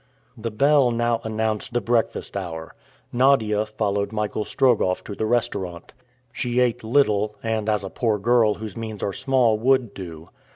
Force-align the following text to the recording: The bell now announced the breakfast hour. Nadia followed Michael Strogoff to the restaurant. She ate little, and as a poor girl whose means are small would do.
The 0.35 0.49
bell 0.49 0.89
now 0.89 1.21
announced 1.23 1.73
the 1.75 1.79
breakfast 1.79 2.35
hour. 2.35 2.73
Nadia 3.13 3.67
followed 3.67 4.11
Michael 4.11 4.43
Strogoff 4.43 5.03
to 5.03 5.13
the 5.13 5.27
restaurant. 5.27 5.93
She 6.33 6.59
ate 6.59 6.83
little, 6.83 7.35
and 7.43 7.69
as 7.69 7.83
a 7.83 7.89
poor 7.91 8.17
girl 8.17 8.55
whose 8.55 8.75
means 8.75 9.03
are 9.03 9.13
small 9.13 9.59
would 9.59 9.93
do. 9.93 10.25